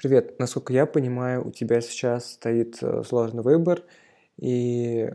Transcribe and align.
Привет. 0.00 0.38
Насколько 0.38 0.72
я 0.72 0.86
понимаю, 0.86 1.44
у 1.44 1.50
тебя 1.50 1.80
сейчас 1.80 2.34
стоит 2.34 2.80
э, 2.82 3.02
сложный 3.02 3.42
выбор, 3.42 3.82
и 4.36 5.10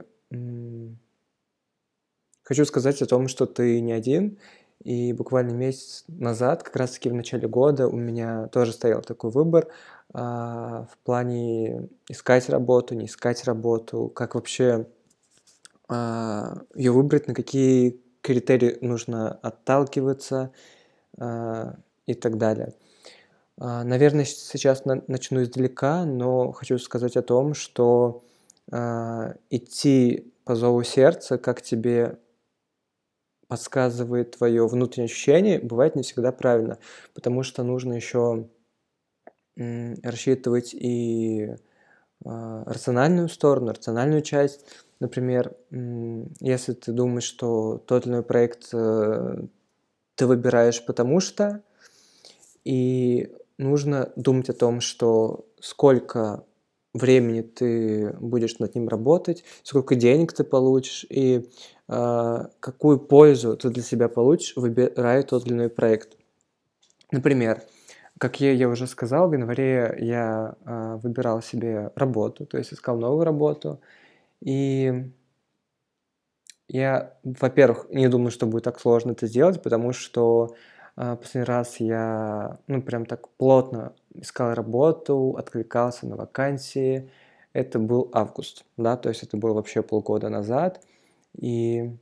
хочу 2.43 2.65
сказать 2.65 3.01
о 3.01 3.05
том, 3.05 3.29
что 3.29 3.45
ты 3.45 3.79
не 3.79 3.93
один. 3.93 4.39
И 4.83 5.13
буквально 5.13 5.53
месяц 5.53 6.03
назад, 6.09 6.63
как 6.63 6.75
раз-таки 6.75 7.09
в 7.09 7.13
начале 7.13 7.47
года, 7.47 7.87
у 7.87 7.95
меня 7.95 8.49
тоже 8.49 8.73
стоял 8.73 9.01
такой 9.01 9.31
выбор 9.31 9.69
а, 10.13 10.85
в 10.91 10.97
плане 11.05 11.87
искать 12.09 12.49
работу, 12.49 12.93
не 12.93 13.05
искать 13.05 13.45
работу, 13.45 14.09
как 14.13 14.35
вообще 14.35 14.87
а, 15.87 16.57
ее 16.75 16.91
выбрать, 16.91 17.29
на 17.29 17.33
какие 17.33 18.01
критерии 18.19 18.79
нужно 18.81 19.31
отталкиваться 19.31 20.51
а, 21.17 21.77
и 22.05 22.15
так 22.15 22.37
далее. 22.37 22.73
А, 23.65 23.85
наверное, 23.85 24.25
сейчас 24.25 24.83
начну 24.83 25.41
издалека, 25.41 26.03
но 26.03 26.51
хочу 26.51 26.77
сказать 26.77 27.15
о 27.15 27.21
том, 27.21 27.53
что 27.53 28.21
а, 28.69 29.35
идти 29.49 30.33
по 30.43 30.55
зову 30.55 30.83
сердца, 30.83 31.37
как 31.37 31.61
тебе 31.61 32.19
подсказывает 33.47 34.31
твое 34.31 34.67
внутреннее 34.67 35.05
ощущение, 35.05 35.59
бывает 35.61 35.95
не 35.95 36.03
всегда 36.03 36.33
правильно, 36.33 36.77
потому 37.13 37.43
что 37.43 37.63
нужно 37.63 37.93
еще 37.93 38.49
рассчитывать 39.55 40.73
и 40.73 41.55
а, 42.25 42.65
рациональную 42.65 43.29
сторону, 43.29 43.71
рациональную 43.71 44.23
часть. 44.23 44.65
Например, 44.99 45.55
если 46.41 46.73
ты 46.73 46.91
думаешь, 46.91 47.23
что 47.23 47.77
тот 47.77 48.05
или 48.05 48.11
иной 48.11 48.23
проект 48.23 48.73
э, 48.73 49.37
ты 50.15 50.27
выбираешь 50.27 50.85
потому 50.85 51.19
что, 51.21 51.61
и 52.63 53.33
нужно 53.57 54.11
думать 54.15 54.49
о 54.49 54.53
том, 54.53 54.81
что 54.81 55.45
сколько 55.59 56.45
времени 56.93 57.41
ты 57.41 58.15
будешь 58.19 58.59
над 58.59 58.75
ним 58.75 58.87
работать, 58.87 59.43
сколько 59.63 59.95
денег 59.95 60.33
ты 60.33 60.43
получишь 60.43 61.05
и 61.09 61.49
э, 61.87 62.45
какую 62.59 62.99
пользу 62.99 63.57
ты 63.57 63.69
для 63.69 63.83
себя 63.83 64.09
получишь, 64.09 64.55
выбирая 64.55 65.23
тот 65.23 65.45
или 65.45 65.53
иной 65.53 65.69
проект. 65.69 66.17
Например, 67.11 67.63
как 68.19 68.39
я, 68.39 68.51
я 68.51 68.69
уже 68.69 68.87
сказал, 68.87 69.27
в 69.27 69.33
январе 69.33 69.97
я 69.99 70.55
э, 70.65 70.99
выбирал 71.01 71.41
себе 71.41 71.91
работу, 71.95 72.45
то 72.45 72.57
есть 72.57 72.73
искал 72.73 72.97
новую 72.97 73.25
работу. 73.25 73.81
И 74.39 75.11
я, 76.67 77.17
во-первых, 77.23 77.87
не 77.89 78.07
думаю, 78.07 78.31
что 78.31 78.45
будет 78.45 78.63
так 78.63 78.79
сложно 78.79 79.11
это 79.11 79.27
сделать, 79.27 79.61
потому 79.61 79.93
что 79.93 80.55
последний 80.95 81.43
раз 81.43 81.79
я, 81.79 82.59
ну, 82.67 82.81
прям 82.81 83.05
так 83.05 83.29
плотно 83.29 83.93
искал 84.13 84.53
работу, 84.53 85.35
откликался 85.37 86.07
на 86.07 86.15
вакансии. 86.15 87.09
Это 87.53 87.79
был 87.79 88.09
август, 88.13 88.65
да, 88.77 88.97
то 88.97 89.09
есть 89.09 89.23
это 89.23 89.37
было 89.37 89.53
вообще 89.53 89.81
полгода 89.81 90.29
назад. 90.29 90.81
И 91.35 91.95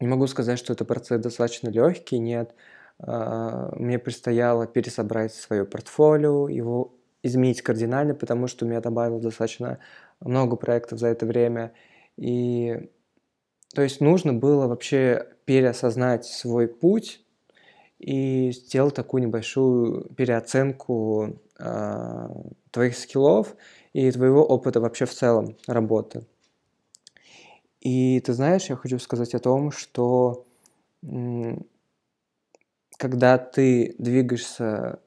не 0.00 0.06
могу 0.06 0.26
сказать, 0.26 0.58
что 0.58 0.72
это 0.72 0.84
процесс 0.84 1.20
достаточно 1.20 1.68
легкий, 1.68 2.18
нет. 2.18 2.54
А, 2.98 3.70
мне 3.76 3.98
предстояло 3.98 4.66
пересобрать 4.66 5.32
свое 5.32 5.64
портфолио, 5.64 6.48
его 6.48 6.94
изменить 7.22 7.62
кардинально, 7.62 8.14
потому 8.14 8.46
что 8.48 8.64
у 8.64 8.68
меня 8.68 8.80
добавилось 8.80 9.22
достаточно 9.22 9.78
много 10.20 10.56
проектов 10.56 10.98
за 10.98 11.08
это 11.08 11.26
время. 11.26 11.72
И 12.16 12.90
то 13.74 13.82
есть 13.82 14.00
нужно 14.00 14.32
было 14.32 14.66
вообще 14.66 15.28
переосознать 15.46 16.24
свой 16.24 16.68
путь, 16.68 17.23
и 17.98 18.52
сделал 18.52 18.90
такую 18.90 19.22
небольшую 19.22 20.08
переоценку 20.14 21.38
э, 21.58 22.28
твоих 22.70 22.96
скиллов 22.96 23.54
и 23.92 24.10
твоего 24.10 24.44
опыта 24.44 24.80
вообще 24.80 25.06
в 25.06 25.14
целом 25.14 25.56
работы. 25.66 26.26
И 27.80 28.20
ты 28.20 28.32
знаешь, 28.32 28.66
я 28.66 28.76
хочу 28.76 28.98
сказать 28.98 29.34
о 29.34 29.38
том, 29.38 29.70
что 29.70 30.44
когда 32.96 33.38
ты 33.38 33.94
двигаешься 33.98 35.00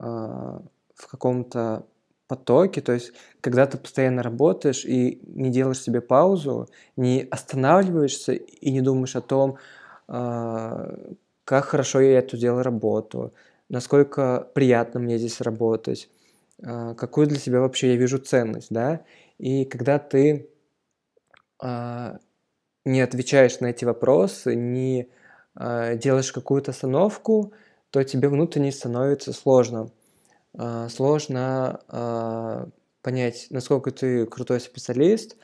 э, 0.00 0.04
в 0.04 1.06
каком-то 1.10 1.86
потоке, 2.26 2.80
то 2.80 2.92
есть 2.92 3.12
когда 3.40 3.66
ты 3.66 3.78
постоянно 3.78 4.22
работаешь 4.22 4.84
и 4.84 5.20
не 5.26 5.50
делаешь 5.50 5.82
себе 5.82 6.00
паузу, 6.00 6.68
не 6.96 7.26
останавливаешься 7.30 8.32
и 8.32 8.72
не 8.72 8.80
думаешь 8.80 9.16
о 9.16 9.20
том, 9.20 9.58
э, 10.08 11.14
как 11.46 11.66
хорошо 11.66 12.00
я 12.02 12.18
эту 12.20 12.36
делаю 12.36 12.64
работу, 12.64 13.34
насколько 13.70 14.50
приятно 14.54 15.00
мне 15.00 15.18
здесь 15.18 15.40
работать, 15.40 16.10
а, 16.64 16.94
какую 16.94 17.28
для 17.28 17.38
себя 17.38 17.60
вообще 17.60 17.90
я 17.92 17.96
вижу 17.96 18.18
ценность, 18.18 18.68
да. 18.70 19.02
И 19.38 19.64
когда 19.64 19.98
ты 20.00 20.50
а, 21.60 22.18
не 22.84 23.00
отвечаешь 23.00 23.60
на 23.60 23.68
эти 23.68 23.84
вопросы, 23.84 24.56
не 24.56 25.08
а, 25.54 25.94
делаешь 25.96 26.32
какую-то 26.32 26.72
остановку, 26.72 27.52
то 27.90 28.04
тебе 28.04 28.28
внутренне 28.28 28.72
становится 28.72 29.32
сложно. 29.32 29.90
Сложно 30.88 31.80
понять, 33.02 33.46
насколько 33.50 33.92
ты 33.92 34.26
крутой 34.26 34.60
специалист, 34.60 35.36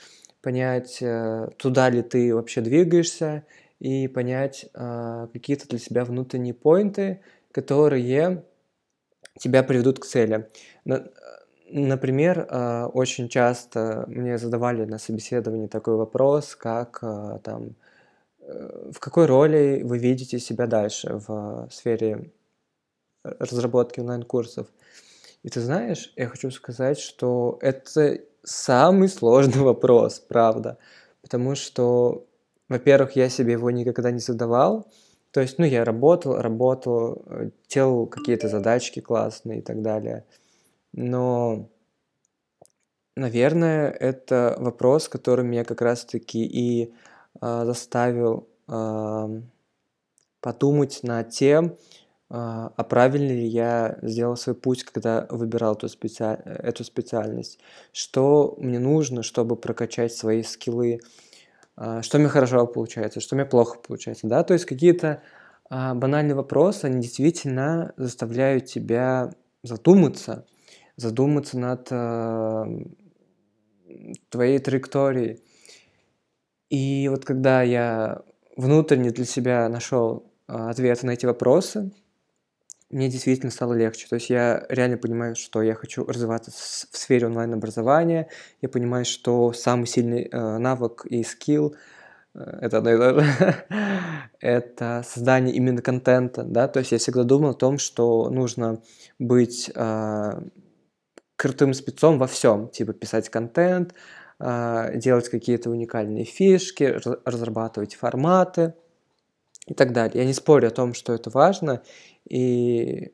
понять, 0.43 0.99
э, 1.01 1.49
туда 1.59 1.89
ли 1.91 2.03
ты 2.03 2.35
вообще 2.35 2.61
двигаешься, 2.61 3.45
и 3.83 4.07
понять 4.07 4.67
э, 4.75 5.27
какие-то 5.33 5.67
для 5.67 5.81
себя 5.81 6.05
внутренние 6.05 6.55
поинты, 6.55 7.21
которые 7.51 8.45
тебя 9.41 9.65
приведут 9.65 9.99
к 9.99 10.07
цели. 10.07 10.49
На, 10.85 11.09
например, 11.69 12.47
э, 12.49 12.85
очень 12.85 13.29
часто 13.29 14.05
мне 14.07 14.39
задавали 14.39 14.85
на 14.85 14.99
собеседовании 14.99 15.67
такой 15.67 15.97
вопрос, 15.97 16.55
как 16.55 17.01
э, 17.03 17.41
там, 17.43 17.75
э, 18.39 18.91
в 18.93 19.01
какой 19.01 19.27
роли 19.27 19.83
вы 19.83 19.99
видите 19.99 20.39
себя 20.39 20.69
дальше 20.69 21.21
в 21.27 21.69
сфере 21.73 22.31
разработки 23.25 23.99
онлайн-курсов. 23.99 24.69
И 25.43 25.49
ты 25.49 25.61
знаешь, 25.61 26.13
я 26.15 26.29
хочу 26.29 26.53
сказать, 26.53 27.01
что 27.01 27.59
это 27.61 28.21
самый 28.45 29.09
сложный 29.09 29.63
вопрос, 29.65 30.21
правда. 30.21 30.79
Потому 31.21 31.57
что 31.57 32.27
во-первых, 32.73 33.17
я 33.17 33.29
себе 33.29 33.53
его 33.53 33.71
никогда 33.71 34.11
не 34.11 34.21
задавал. 34.21 34.87
То 35.31 35.41
есть, 35.41 35.59
ну, 35.59 35.65
я 35.65 35.85
работал, 35.85 36.37
работал, 36.37 37.23
э, 37.27 37.51
делал 37.69 38.07
какие-то 38.07 38.49
задачки 38.49 39.01
классные 39.01 39.59
и 39.59 39.63
так 39.63 39.83
далее. 39.83 40.25
Но, 40.93 41.69
наверное, 43.17 43.91
это 43.91 44.57
вопрос, 44.59 45.09
который 45.09 45.45
меня 45.45 45.65
как 45.65 45.83
раз-таки 45.83 46.45
и 46.45 46.95
э, 47.41 47.65
заставил 47.65 48.49
э, 48.69 49.41
подумать 50.41 51.01
над 51.03 51.31
тем, 51.31 51.67
э, 51.67 51.75
а 52.31 52.85
правильно 52.89 53.33
ли 53.33 53.47
я 53.47 53.99
сделал 54.03 54.37
свой 54.37 54.55
путь, 54.55 54.85
когда 54.85 55.27
выбирал 55.31 55.75
эту, 55.75 55.89
специ... 55.89 56.25
эту 56.25 56.85
специальность, 56.85 57.59
что 57.93 58.55
мне 58.59 58.79
нужно, 58.79 59.23
чтобы 59.23 59.57
прокачать 59.57 60.15
свои 60.15 60.43
скиллы, 60.43 61.01
что 61.77 62.19
мне 62.19 62.29
хорошо 62.29 62.67
получается, 62.67 63.21
что 63.21 63.35
мне 63.35 63.45
плохо 63.45 63.79
получается, 63.79 64.27
да, 64.27 64.43
то 64.43 64.53
есть 64.55 64.67
какие-то 64.67 65.23
а, 65.75 65.95
банальные 65.95 66.35
вопросы, 66.35 66.85
они 66.85 67.01
действительно 67.01 67.95
заставляют 67.97 68.67
тебя 68.67 69.33
задуматься, 69.63 70.45
задуматься 70.97 71.59
над 71.59 71.89
а, 71.91 72.67
твоей 74.29 74.59
траекторией. 74.59 75.41
И 76.69 77.09
вот 77.09 77.25
когда 77.25 77.63
я 77.63 78.21
внутренне 78.55 79.13
для 79.13 79.25
себя 79.25 79.67
нашел 79.71 80.31
ответы 80.47 81.07
на 81.07 81.13
эти 81.13 81.25
вопросы, 81.25 81.91
мне 82.93 83.09
действительно 83.09 83.51
стало 83.51 83.73
легче. 83.73 84.07
То 84.09 84.17
есть 84.17 84.31
я 84.31 84.65
реально 84.69 84.99
понимаю, 84.99 85.35
что 85.35 85.63
я 85.63 85.75
хочу 85.75 86.05
развиваться 86.05 86.51
в 86.51 86.97
сфере 86.97 87.27
онлайн-образования. 87.27 88.29
Я 88.61 88.69
понимаю, 88.69 89.05
что 89.05 89.53
самый 89.53 89.87
сильный 89.87 90.29
э, 90.31 90.59
навык 90.59 91.07
и 91.07 91.25
скилл 91.25 91.75
э, 92.35 92.59
это 92.61 92.79
одно 92.79 92.91
и 92.93 92.97
то 92.99 93.21
же. 93.21 93.65
это 94.41 95.03
создание 95.09 95.55
именно 95.55 95.81
контента, 95.81 96.43
да, 96.43 96.69
то 96.69 96.81
есть 96.81 96.93
я 96.93 96.99
всегда 96.99 97.25
думал 97.25 97.51
о 97.51 97.55
том, 97.55 97.79
что 97.79 98.29
нужно 98.29 98.83
быть 99.19 99.71
э, 99.75 100.43
крутым 101.37 101.75
спецом 101.75 102.19
во 102.19 102.27
всем, 102.27 102.69
типа 102.69 102.93
писать 102.93 103.31
контент, 103.31 103.95
э, 104.39 104.93
делать 104.97 105.31
какие-то 105.31 105.71
уникальные 105.71 106.25
фишки, 106.25 107.01
разрабатывать 107.25 107.95
форматы 107.95 108.75
и 109.67 109.75
так 109.75 109.93
далее. 109.93 110.23
Я 110.23 110.27
не 110.27 110.33
спорю 110.33 110.69
о 110.69 110.73
том, 110.73 110.95
что 110.95 111.13
это 111.13 111.31
важно, 111.31 111.83
и 112.29 113.13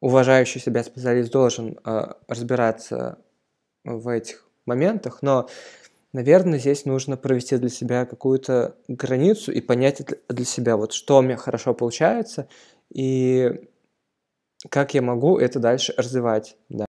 уважающий 0.00 0.60
себя 0.60 0.84
специалист 0.84 1.32
должен 1.32 1.78
э, 1.84 2.12
разбираться 2.28 3.18
в 3.84 4.08
этих 4.08 4.48
моментах, 4.66 5.20
но, 5.22 5.48
наверное, 6.12 6.58
здесь 6.58 6.84
нужно 6.84 7.16
провести 7.16 7.56
для 7.56 7.70
себя 7.70 8.06
какую-то 8.06 8.76
границу 8.88 9.52
и 9.52 9.60
понять 9.60 10.02
для 10.28 10.44
себя, 10.44 10.76
вот 10.76 10.92
что 10.92 11.18
у 11.18 11.22
меня 11.22 11.36
хорошо 11.36 11.74
получается 11.74 12.48
и 12.92 13.68
как 14.70 14.94
я 14.94 15.02
могу 15.02 15.38
это 15.38 15.60
дальше 15.60 15.94
развивать. 15.96 16.56
Да. 16.68 16.87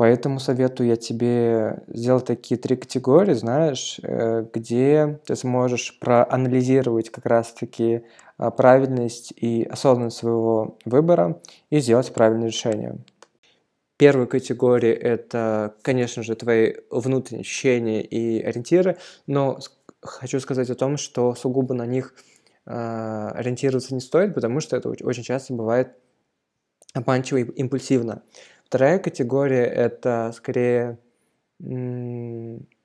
Поэтому 0.00 0.40
советую 0.40 0.88
я 0.88 0.96
тебе 0.96 1.82
сделать 1.88 2.24
такие 2.24 2.58
три 2.58 2.74
категории, 2.74 3.34
знаешь, 3.34 4.00
э, 4.02 4.46
где 4.50 5.20
ты 5.26 5.36
сможешь 5.36 5.98
проанализировать 5.98 7.10
как 7.10 7.26
раз-таки 7.26 8.06
а, 8.38 8.50
правильность 8.50 9.34
и 9.36 9.62
осознанность 9.62 10.16
своего 10.16 10.78
выбора 10.86 11.42
и 11.68 11.80
сделать 11.80 12.14
правильное 12.14 12.46
решение. 12.46 12.96
Первая 13.98 14.26
категория– 14.26 14.94
это, 14.94 15.74
конечно 15.82 16.22
же, 16.22 16.34
твои 16.34 16.76
внутренние 16.90 17.42
ощущения 17.42 18.00
и 18.00 18.40
ориентиры, 18.40 18.96
но 19.26 19.58
хочу 20.00 20.40
сказать 20.40 20.70
о 20.70 20.76
том, 20.76 20.96
что 20.96 21.34
сугубо 21.34 21.74
на 21.74 21.84
них 21.84 22.14
э, 22.64 22.70
ориентироваться 23.34 23.92
не 23.92 24.00
стоит, 24.00 24.32
потому 24.32 24.60
что 24.60 24.78
это 24.78 24.88
очень 24.88 25.24
часто 25.24 25.52
бывает 25.52 25.90
обманчиво 26.94 27.38
и 27.38 27.44
импульсивно. 27.44 28.22
Вторая 28.64 28.98
категория– 28.98 29.64
это 29.66 30.32
скорее 30.34 30.98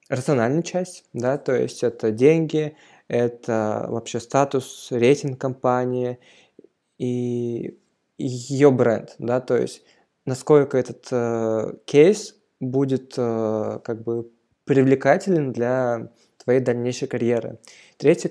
рациональная 0.10 0.63
часть, 0.63 1.06
да, 1.13 1.38
то 1.38 1.56
есть 1.56 1.84
это 1.84 2.12
деньги, 2.12 2.75
это 3.07 3.86
вообще 3.90 4.19
статус, 4.19 4.88
рейтинг 4.92 5.40
компании 5.40 6.19
и 6.98 7.80
ее 8.18 8.72
бренд, 8.72 9.16
да, 9.19 9.40
то 9.42 9.57
есть 9.57 9.84
насколько 10.25 10.78
этот 10.78 11.08
э, 11.12 11.74
кейс 11.86 12.36
будет 12.60 13.13
э, 13.18 13.80
как 13.84 14.04
бы 14.04 14.31
привлекателен 14.66 15.51
для 15.51 16.12
твоей 16.44 16.60
дальнейшей 16.60 17.08
карьеры. 17.08 17.60
Третья 17.98 18.30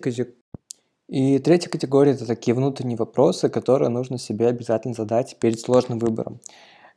и 1.15 1.39
третья 1.39 1.71
категория– 1.71 2.13
это 2.15 2.27
такие 2.27 2.55
внутренние 2.55 2.97
вопросы, 2.97 3.49
которые 3.49 3.89
нужно 3.89 4.19
себе 4.19 4.49
обязательно 4.49 4.95
задать 4.95 5.37
перед 5.39 5.61
сложным 5.61 5.99
выбором 5.99 6.41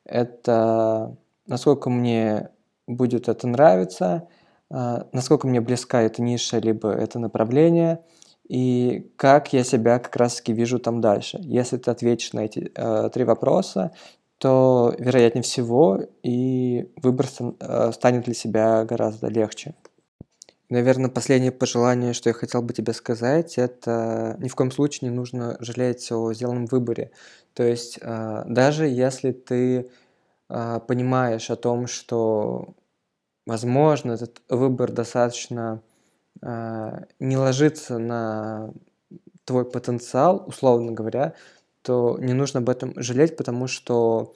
это 0.07 1.15
насколько 1.45 1.89
мне 1.89 2.49
будет 2.87 3.29
это 3.29 3.47
нравиться, 3.47 4.27
а, 4.69 5.07
насколько 5.11 5.47
мне 5.47 5.61
близка 5.61 6.01
эта 6.01 6.21
ниша, 6.21 6.59
либо 6.59 6.91
это 6.91 7.19
направление, 7.19 8.03
и 8.47 9.11
как 9.17 9.53
я 9.53 9.63
себя 9.63 9.99
как 9.99 10.15
раз-таки 10.15 10.53
вижу 10.53 10.79
там 10.79 11.01
дальше. 11.01 11.37
Если 11.41 11.77
ты 11.77 11.91
ответишь 11.91 12.31
на 12.31 12.45
эти 12.45 12.71
э, 12.73 13.09
три 13.13 13.25
вопроса, 13.25 13.91
то, 14.37 14.93
вероятнее 14.97 15.41
всего, 15.41 15.99
и 16.23 16.89
выбор 16.95 17.27
э, 17.59 17.91
станет 17.91 18.23
для 18.23 18.33
себя 18.33 18.85
гораздо 18.85 19.27
легче. 19.27 19.75
Наверное, 20.69 21.09
последнее 21.09 21.53
пожелание, 21.53 22.11
что 22.11 22.29
я 22.29 22.33
хотел 22.33 22.61
бы 22.61 22.73
тебе 22.73 22.91
сказать, 22.91 23.57
это 23.57 24.35
ни 24.39 24.49
в 24.49 24.55
коем 24.55 24.69
случае 24.71 25.09
не 25.09 25.15
нужно 25.15 25.55
жалеть 25.61 26.11
о 26.11 26.33
сделанном 26.33 26.65
выборе. 26.65 27.11
То 27.53 27.63
есть 27.63 27.99
а, 28.01 28.43
даже 28.45 28.85
если 28.87 29.31
ты 29.31 29.89
а, 30.49 30.79
понимаешь 30.81 31.49
о 31.51 31.57
том, 31.57 31.87
что, 31.87 32.75
возможно, 33.45 34.13
этот 34.13 34.41
выбор 34.49 34.91
достаточно 34.91 35.81
а, 36.41 37.05
не 37.19 37.37
ложится 37.37 37.99
на 37.99 38.71
твой 39.45 39.65
потенциал, 39.65 40.43
условно 40.47 40.93
говоря, 40.93 41.33
то 41.83 42.17
не 42.19 42.33
нужно 42.33 42.59
об 42.61 42.69
этом 42.69 42.93
жалеть, 42.97 43.37
потому 43.37 43.67
что, 43.67 44.35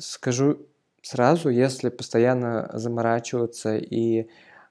скажу 0.00 0.58
сразу, 1.02 1.50
если 1.50 1.88
постоянно 1.90 2.70
заморачиваться 2.74 3.76
и 3.76 4.28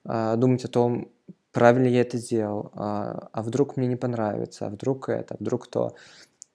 думать 0.07 0.63
о 0.63 0.69
том, 0.69 1.11
правильно 1.51 1.87
я 1.87 2.01
это 2.01 2.17
сделал, 2.17 2.71
а 2.73 3.41
вдруг 3.41 3.77
мне 3.77 3.87
не 3.87 3.95
понравится, 3.97 4.67
а 4.67 4.69
вдруг 4.69 5.09
это, 5.09 5.35
а 5.35 5.37
вдруг 5.39 5.67
то, 5.67 5.95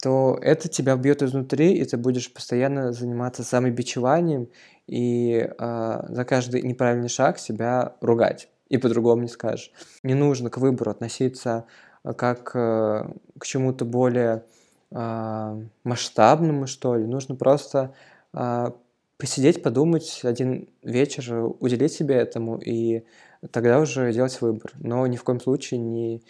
то 0.03 0.37
это 0.43 0.69
тебя 0.69 0.97
бьет 0.97 1.23
изнутри, 1.23 1.75
и 1.75 1.85
ты 1.85 1.97
будешь 1.97 2.33
постоянно 2.35 2.93
заниматься 2.93 3.45
самобичеванием 3.45 4.49
и 4.89 5.49
э, 5.57 6.05
за 6.09 6.25
каждый 6.25 6.63
неправильный 6.63 7.09
шаг 7.09 7.39
себя 7.39 7.95
ругать. 8.01 8.49
И 8.69 8.79
по-другому 8.79 9.23
не 9.23 9.29
скажешь. 9.29 9.71
Не 10.03 10.15
нужно 10.15 10.51
к 10.51 10.59
выбору 10.59 10.91
относиться 10.91 11.67
а, 12.03 12.15
как 12.15 12.51
э, 12.55 13.05
к 13.39 13.45
чему-то 13.45 13.85
более 13.85 14.45
э, 14.91 15.67
масштабному, 15.85 16.67
что 16.67 16.97
ли. 16.97 17.07
Нужно 17.07 17.37
просто 17.37 17.95
э, 18.35 18.73
посидеть, 19.19 19.63
подумать 19.63 20.21
один 20.25 20.69
вечер, 20.83 21.53
уделить 21.61 21.93
себе 21.93 22.17
этому, 22.17 22.59
и 22.59 23.05
тогда 23.51 23.81
уже 23.81 24.13
делать 24.13 24.41
выбор. 24.41 24.73
Но 24.79 25.07
ни 25.07 25.17
в 25.17 25.25
коем 25.25 25.41
случае 25.41 25.81
не 25.81 26.23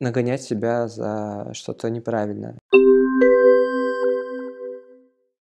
нагонять 0.00 0.42
себя 0.42 0.88
за 0.88 1.50
что-то 1.52 1.90
неправильное. 1.90 2.56